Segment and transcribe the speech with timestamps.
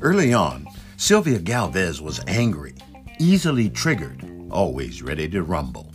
[0.00, 2.76] Early on, Sylvia Galvez was angry,
[3.18, 5.92] easily triggered, always ready to rumble.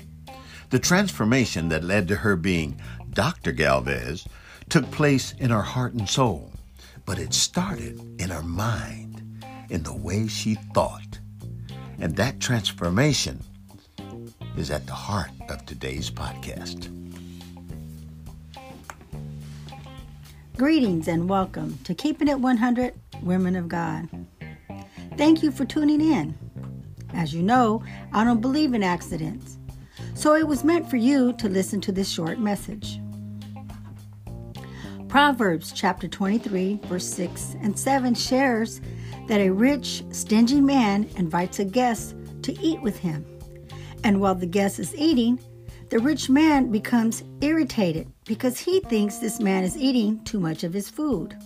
[0.72, 2.82] The transformation that led to her being
[3.12, 3.54] Dr.
[3.54, 4.28] Galvez
[4.68, 6.52] took place in her heart and soul,
[7.06, 11.20] but it started in her mind, in the way she thought.
[11.98, 13.42] And that transformation
[14.58, 16.90] is at the heart of today's podcast.
[20.58, 24.10] Greetings and welcome to Keeping It 100 Women of God.
[25.18, 26.38] Thank you for tuning in.
[27.14, 29.58] As you know, I don't believe in accidents,
[30.16, 33.00] so it was meant for you to listen to this short message.
[35.08, 38.82] Proverbs chapter 23, verse 6 and 7 shares
[39.28, 43.24] that a rich, stingy man invites a guest to eat with him.
[44.04, 45.40] And while the guest is eating,
[45.90, 50.74] the rich man becomes irritated because he thinks this man is eating too much of
[50.74, 51.38] his food.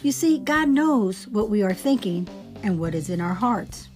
[0.00, 2.28] You see, God knows what we are thinking
[2.62, 3.88] and what is in our hearts.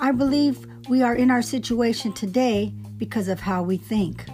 [0.00, 4.24] I believe we are in our situation today because of how we think.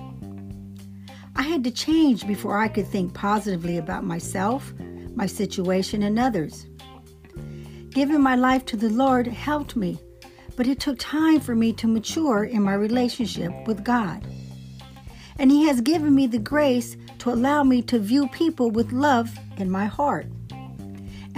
[1.34, 4.72] I had to change before I could think positively about myself,
[5.16, 6.66] my situation, and others.
[7.90, 9.98] Giving my life to the Lord helped me,
[10.54, 14.24] but it took time for me to mature in my relationship with God.
[15.40, 19.36] And He has given me the grace to allow me to view people with love
[19.56, 20.26] in my heart.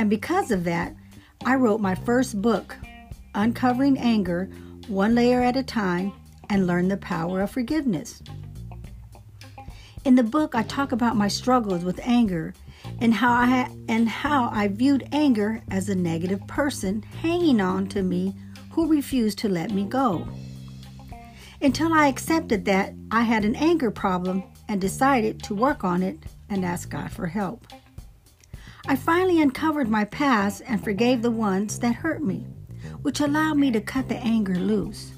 [0.00, 0.96] And because of that,
[1.44, 2.74] I wrote my first book,
[3.34, 4.48] Uncovering Anger,
[4.88, 6.14] One Layer at a Time,
[6.48, 8.22] and Learned the Power of Forgiveness.
[10.06, 12.54] In the book, I talk about my struggles with anger
[13.02, 18.02] and how I and how I viewed anger as a negative person hanging on to
[18.02, 18.34] me
[18.70, 20.26] who refused to let me go.
[21.60, 26.20] Until I accepted that I had an anger problem and decided to work on it
[26.48, 27.66] and ask God for help.
[28.90, 32.48] I finally uncovered my past and forgave the ones that hurt me,
[33.02, 35.12] which allowed me to cut the anger loose.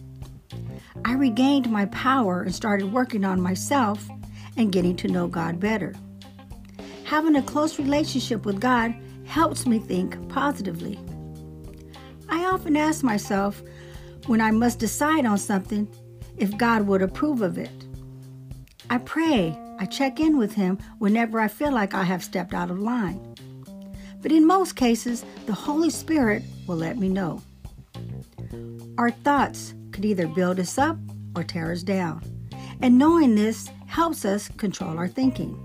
[1.07, 4.07] I regained my power and started working on myself
[4.59, 5.95] and getting to know God better.
[7.05, 11.01] Having a close relationship with God helps me think positively.
[12.29, 13.63] I often ask myself
[14.27, 15.89] when I must decide on something
[16.37, 17.87] if God would approve of it.
[18.91, 22.71] I pray, I check in with Him whenever I feel like I have stepped out
[22.71, 23.33] of line
[24.23, 27.43] but in most cases, the Holy Spirit will let me know.
[28.97, 30.97] Our thoughts could either build us up
[31.37, 32.23] or tear us down,
[32.81, 35.59] and knowing this helps us control our thinking.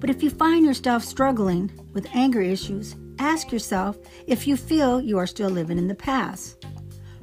[0.00, 5.18] But if you find yourself struggling with anger issues, ask yourself if you feel you
[5.18, 6.64] are still living in the past.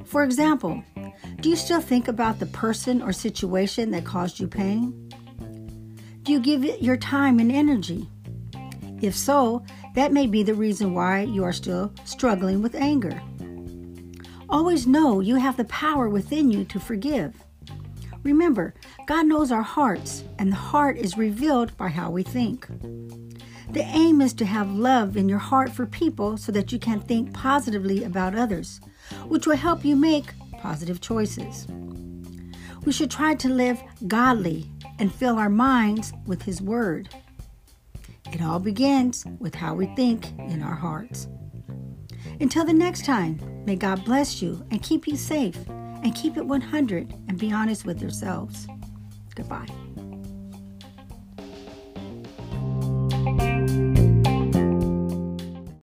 [0.06, 0.84] For example,
[1.42, 5.10] do you still think about the person or situation that caused you pain?
[6.24, 8.08] Do you give it your time and energy?
[9.02, 9.64] If so,
[9.96, 13.22] that may be the reason why you are still struggling with anger.
[14.50, 17.36] Always know you have the power within you to forgive.
[18.24, 18.74] Remember,
[19.06, 22.68] God knows our hearts, and the heart is revealed by how we think.
[23.70, 27.00] The aim is to have love in your heart for people so that you can
[27.00, 28.80] think positively about others,
[29.28, 31.68] which will help you make positive choices.
[32.86, 37.10] We should try to live godly and fill our minds with His Word.
[38.34, 41.28] It all begins with how we think in our hearts.
[42.40, 45.58] Until the next time, may God bless you and keep you safe
[46.04, 48.68] and keep it 100 and be honest with yourselves.
[49.36, 49.68] Goodbye.